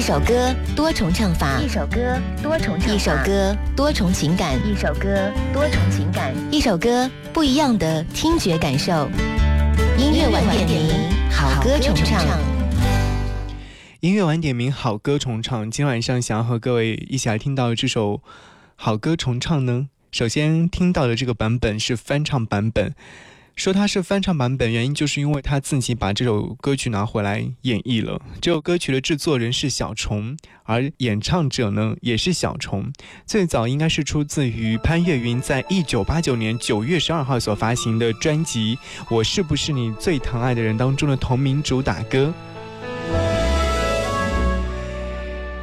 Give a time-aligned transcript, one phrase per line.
[0.00, 9.10] 一首歌多重唱法，一首歌多重唱法，一首歌多重情感，一首歌多重情感，一首歌不一样的听觉感受。
[9.98, 12.24] 音乐晚点名，好歌重唱。
[14.00, 15.70] 音乐晚点名，好歌重唱。
[15.70, 18.22] 今晚上想要和各位一起来听到这首
[18.76, 19.88] 好歌重唱呢。
[20.10, 22.94] 首先听到的这个版本是翻唱版本。
[23.60, 28.18] 说它是翻唱版本，原因就是因为他自己把这首歌曲拿回来演绎了。
[28.40, 32.90] 这首歌曲的制作人是小虫，而演唱者呢也是小虫。
[33.26, 38.76] 最早应该是出自于潘越云在一九八九年九月十二号所发行的专辑
[39.10, 42.32] 《我是不是你最疼爱的人》当中的同名主打歌。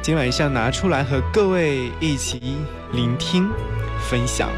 [0.00, 2.40] 今晚上拿出来和各位一起
[2.92, 3.50] 聆听、
[4.08, 4.48] 分享。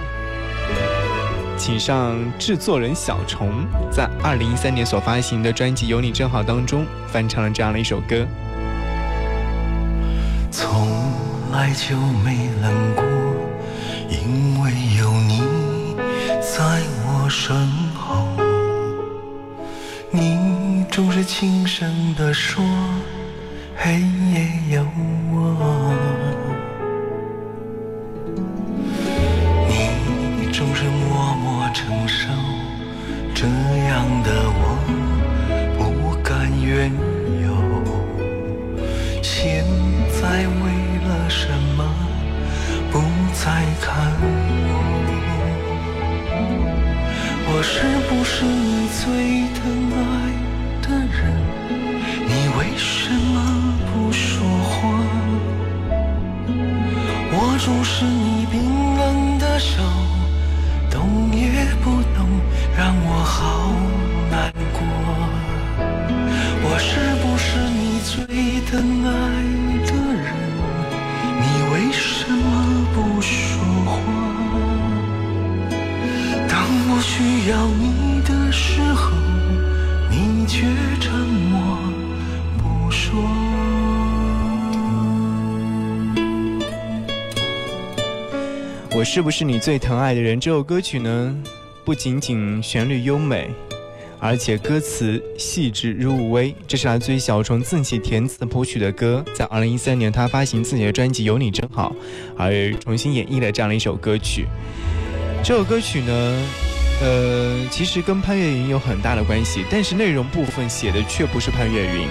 [1.61, 3.53] 请上制作人小虫
[3.93, 8.27] 在二零一三年所发行的专辑《有你真好》当中翻唱了这样的一首歌。
[10.51, 10.89] 从
[11.53, 13.05] 来就没冷过，
[14.09, 15.43] 因为有你
[16.41, 17.55] 在我身
[17.95, 18.27] 后。
[20.11, 22.65] 你总是轻声地说，
[23.77, 24.01] 黑
[24.33, 24.83] 夜有
[25.31, 26.20] 我。
[33.41, 34.29] 这样的
[34.61, 34.63] 我
[35.79, 36.93] 不甘愿
[37.43, 37.49] 有，
[39.23, 39.65] 现
[40.21, 40.65] 在为
[41.09, 41.83] 了什么
[42.93, 43.01] 不
[43.33, 44.13] 再看
[44.69, 44.71] 我？
[47.49, 47.81] 我是
[48.11, 49.09] 不是你最
[49.57, 49.63] 疼
[49.97, 49.99] 爱
[50.83, 51.19] 的人？
[52.29, 53.41] 你为什么
[53.87, 54.77] 不说话？
[57.33, 58.61] 握住是你冰
[58.99, 59.81] 冷的手。
[63.31, 63.73] 好
[64.29, 64.83] 难过。
[66.63, 66.91] 我是
[67.23, 68.75] 不是你最疼
[69.07, 69.09] 爱
[69.87, 70.35] 的人？
[71.41, 72.45] 你为什么
[72.93, 73.33] 不说
[73.87, 73.93] 话？
[76.49, 76.53] 当
[76.91, 79.13] 我需要你的时候，
[80.11, 80.67] 你却
[81.01, 81.79] 沉默
[82.59, 83.15] 不说。
[88.93, 90.39] 我是不是你最疼爱的人？
[90.39, 91.35] 这首歌曲呢，
[91.91, 93.51] 不仅仅旋律优美，
[94.21, 96.55] 而且歌词细致入微。
[96.69, 101.93] 这是来自于小虫自己填词谱曲的歌，在二零一三年他发行自己的专辑《有你真好》，
[102.39, 104.47] 而重新演绎了这样的一首歌曲。
[105.43, 106.47] 这首歌曲呢，
[107.03, 112.07] 呃，其实跟潘越云有很大的关系，但是内容部分写的却不是潘越云。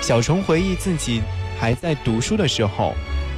[0.00, 1.22] 小虫回忆自己
[1.60, 2.92] 还在读书的时候。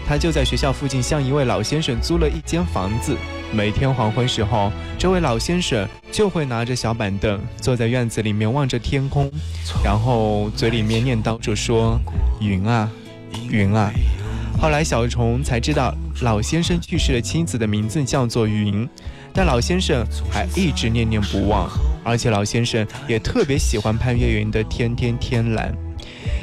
[0.07, 3.17] 他就在学校附近向一位老先生租了一间房子，
[3.55, 9.31] 每天黄昏时候，这位老先生就会拿着小板凳坐在院子里面望着天空，
[9.85, 11.97] 然后嘴里面念叨着说
[12.43, 12.91] ：“云啊，
[13.49, 13.93] 云啊。”
[14.61, 18.89] 后来小虫才知道老先生去世的妻子的名字叫做云，
[19.33, 21.71] 但老先生还一直念念不忘，
[22.03, 25.73] 而且老先生也特别喜欢潘越云的《天天天蓝》。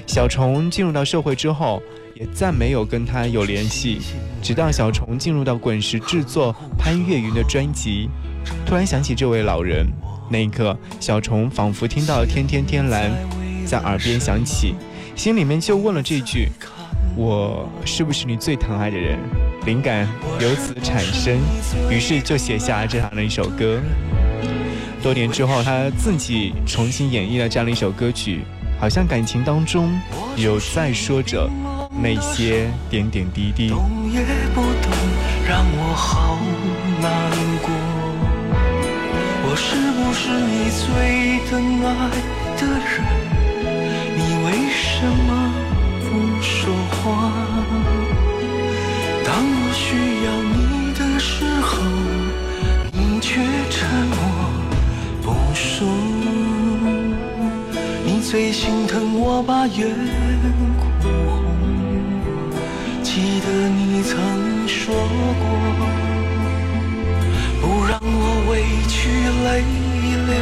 [0.08, 1.84] 小虫进入到社会之后。
[2.22, 4.00] 也再没有跟他有联系，
[4.44, 8.08] 直到小虫进入到滚石制作潘越云的专辑，
[8.64, 9.88] 突然想起这位老人。
[10.30, 13.10] 那一刻，小虫仿佛听到了“天天天蓝”
[13.66, 14.76] 在耳边响起，
[15.16, 16.48] 心里面就问了这句
[17.18, 19.18] ：“我是不是你最疼爱的人？”
[19.66, 20.08] 灵感
[20.40, 21.40] 由此产生，
[21.90, 23.80] 于是就写下这样的一首歌。
[25.02, 28.42] 多年之后，他自己重新演绎了这样的一首歌曲，
[28.80, 29.92] 好像感情当中
[30.38, 31.50] 有在说着。
[32.02, 34.22] 那些点点滴滴，动也
[34.56, 34.92] 不动，
[35.48, 36.36] 让我好
[37.00, 37.32] 难
[37.62, 37.70] 过。
[39.44, 40.84] 我是不是你最
[41.48, 41.52] 疼
[41.86, 41.90] 爱
[42.58, 43.06] 的人？
[44.18, 45.30] 你为什么
[46.10, 46.10] 不
[46.42, 47.06] 说话？
[49.24, 49.86] 当我需
[50.26, 50.58] 要你
[50.98, 51.70] 的时候，
[52.92, 53.30] 你却
[53.70, 54.18] 沉默
[55.22, 55.88] 不说。
[58.04, 59.88] 你最心疼我把眼
[60.80, 61.61] 哭红。
[63.22, 64.18] 记得你曾
[64.68, 65.46] 说过，
[67.62, 68.52] 不让我委
[68.90, 68.98] 屈
[69.46, 69.62] 泪
[70.26, 70.34] 流。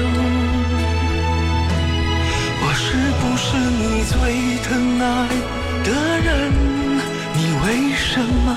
[2.63, 2.87] 我是
[3.19, 3.43] 不是
[3.79, 4.15] 你最
[4.63, 4.67] 疼
[4.97, 5.03] 爱
[5.83, 5.87] 的
[6.23, 6.27] 人？
[7.35, 7.67] 你为
[7.97, 8.47] 什么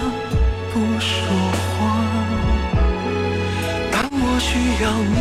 [0.72, 1.10] 不说
[1.74, 1.80] 话？
[3.90, 4.48] 当我需
[4.84, 5.18] 要你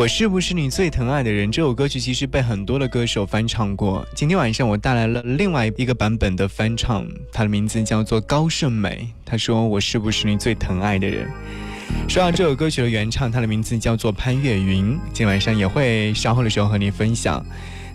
[0.00, 1.52] 我是不是你最疼爱的人？
[1.52, 4.02] 这首歌曲其实被很多的歌手翻唱过。
[4.14, 9.10] 今天晚上我带来了另外一个版本的翻唱，它的名字叫做高胜美。
[9.26, 11.28] 他说：“我是不是你最疼爱的人？”
[12.08, 14.98] 说到这首歌曲的原唱，它的名字叫做潘越云。
[15.12, 17.44] 今晚上也会稍后的时候和你分享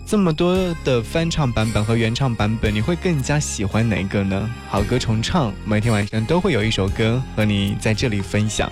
[0.06, 4.48] 这么多的翻唱版本和原唱版本，你会更加喜欢哪个呢？
[4.68, 8.70] 好歌重唱，每天晚上都会有一首歌和你在这里分享。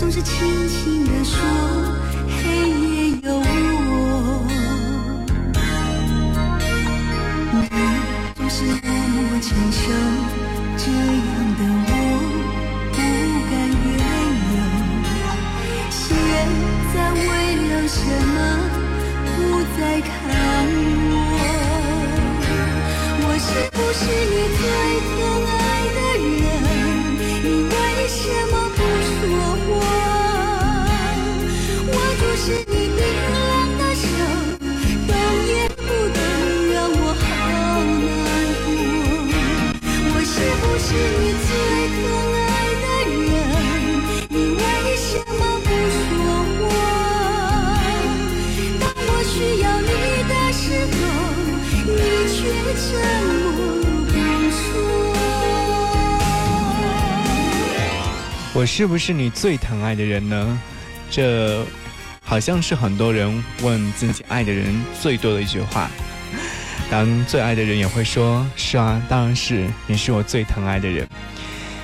[0.00, 0.32] 总是轻
[0.66, 1.36] 轻地说
[2.26, 3.92] 黑夜有我，
[7.52, 7.54] 你
[8.34, 9.82] 总是默默承受，
[10.78, 11.92] 这样的我
[12.92, 12.96] 不
[13.50, 13.52] 敢
[13.84, 13.92] 怨
[14.48, 14.52] 尤。
[15.90, 16.00] 现
[16.94, 17.20] 在为
[17.68, 18.36] 了什么
[19.36, 19.36] 不
[19.78, 20.08] 再看
[21.12, 21.12] 我？
[23.22, 24.00] 我是不是
[24.30, 25.09] 你最。
[40.90, 41.54] 是你最
[41.94, 42.02] 疼
[42.34, 42.50] 爱
[42.82, 42.86] 的
[43.22, 43.22] 人。
[44.28, 44.60] 你为
[44.96, 45.08] 什
[45.38, 46.10] 么不说？
[58.52, 60.60] 我是不是你最疼爱的人呢？
[61.08, 61.64] 这
[62.24, 65.88] 好像是很多人问自己爱的人最多的一句话。
[66.90, 71.08] 当最爱的人也会说：“是啊，当然是你是我最疼爱的人。”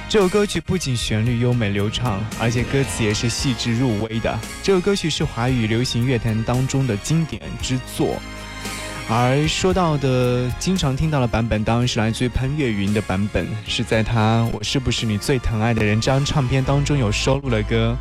[0.08, 4.36] 这首歌曲不仅旋律优美流畅，而且歌词也是细致入微的。
[4.62, 8.20] 这首歌曲是华语流行乐坛当中的经典之作。
[9.08, 17.96] 而说到的经常听到的版本，当然是来自于潘越云的版本，是在他《我是不是你最疼爱的人》这张唱片当中有收录的歌。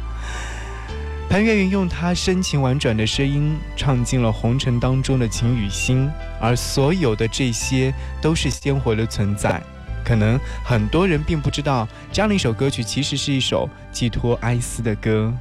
[1.28, 9.62] 潘越云用他深情婉转的声音，唱尽了红尘当中的情与心，而所有的这些都是鲜活的存在。
[10.04, 15.34] 可能很多人并不知道，这样的一首歌曲其实是一首寄托哀思的歌，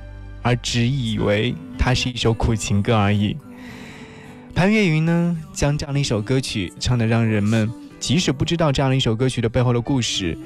[0.43, 3.37] 而只以为它是一首苦情歌而已。
[4.53, 7.71] 潘越云呢，将这样的一首歌曲唱得让人们
[8.01, 10.37] 即使不知道这样的一首歌曲的背后的故事，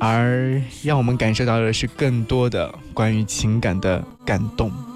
[0.00, 4.89] 而让我们感受到的是更多的关于情感的感动。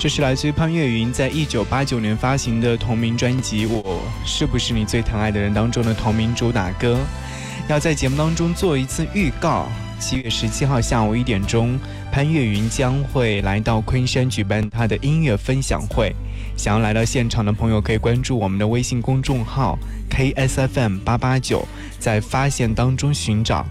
[0.00, 6.98] 这是来自于潘越云在一九八九年发行的同名专辑《我是不是你最疼爱的人》当中的同名主打歌。
[7.68, 11.78] 要在节目当中做一次预告：七月十七号下午一点钟，
[12.10, 16.16] 潘越云将会来到昆山举办他的音乐分享会。
[16.56, 19.78] 想要来到现场的朋友，可以关注我们的微信公众号
[20.08, 23.66] KSFM 八八九，在发现当中寻找。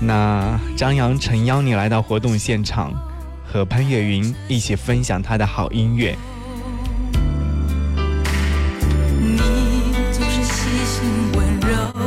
[0.00, 2.92] 那张扬诚邀你来到活动现场。
[3.54, 6.18] 和潘越云一起分享他的好音乐。
[9.20, 9.38] 你
[10.10, 11.04] 总是细心
[11.36, 12.03] 温柔。